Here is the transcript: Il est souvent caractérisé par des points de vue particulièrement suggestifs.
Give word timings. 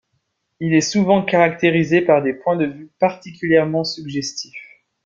Il 0.59 0.73
est 0.73 0.81
souvent 0.81 1.23
caractérisé 1.23 2.01
par 2.01 2.23
des 2.23 2.33
points 2.33 2.55
de 2.55 2.65
vue 2.65 2.89
particulièrement 2.97 3.83
suggestifs. 3.83 4.81